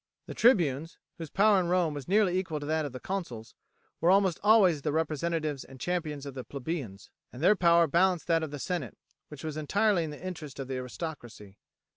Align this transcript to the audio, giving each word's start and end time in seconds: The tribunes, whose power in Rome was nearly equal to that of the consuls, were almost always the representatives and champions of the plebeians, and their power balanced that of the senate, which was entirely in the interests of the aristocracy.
The 0.25 0.33
tribunes, 0.33 0.97
whose 1.19 1.29
power 1.29 1.59
in 1.59 1.67
Rome 1.67 1.93
was 1.93 2.07
nearly 2.07 2.35
equal 2.39 2.59
to 2.59 2.65
that 2.65 2.85
of 2.85 2.91
the 2.91 2.99
consuls, 2.99 3.53
were 3.99 4.09
almost 4.09 4.39
always 4.41 4.81
the 4.81 4.91
representatives 4.91 5.63
and 5.63 5.79
champions 5.79 6.25
of 6.25 6.33
the 6.33 6.43
plebeians, 6.43 7.11
and 7.31 7.39
their 7.43 7.55
power 7.55 7.85
balanced 7.85 8.25
that 8.25 8.41
of 8.41 8.49
the 8.49 8.57
senate, 8.57 8.97
which 9.27 9.43
was 9.43 9.57
entirely 9.57 10.03
in 10.03 10.09
the 10.09 10.19
interests 10.19 10.59
of 10.59 10.67
the 10.69 10.77
aristocracy. 10.77 11.59